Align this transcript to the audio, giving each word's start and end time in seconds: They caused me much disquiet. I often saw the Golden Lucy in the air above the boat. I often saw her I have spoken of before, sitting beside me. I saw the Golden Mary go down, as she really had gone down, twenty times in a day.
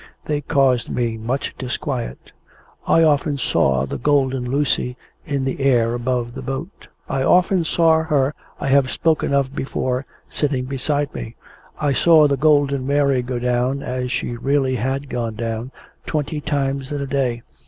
They 0.25 0.41
caused 0.41 0.89
me 0.89 1.15
much 1.15 1.53
disquiet. 1.59 2.31
I 2.87 3.03
often 3.03 3.37
saw 3.37 3.85
the 3.85 3.99
Golden 3.99 4.49
Lucy 4.49 4.97
in 5.25 5.45
the 5.45 5.61
air 5.61 5.93
above 5.93 6.33
the 6.33 6.41
boat. 6.41 6.87
I 7.07 7.21
often 7.21 7.63
saw 7.63 8.01
her 8.05 8.33
I 8.59 8.65
have 8.69 8.89
spoken 8.89 9.31
of 9.31 9.53
before, 9.53 10.07
sitting 10.27 10.65
beside 10.65 11.13
me. 11.13 11.35
I 11.79 11.93
saw 11.93 12.27
the 12.27 12.35
Golden 12.35 12.87
Mary 12.87 13.21
go 13.21 13.37
down, 13.37 13.83
as 13.83 14.11
she 14.11 14.35
really 14.35 14.73
had 14.77 15.07
gone 15.07 15.35
down, 15.35 15.71
twenty 16.07 16.41
times 16.41 16.91
in 16.91 16.99
a 16.99 17.05
day. 17.05 17.43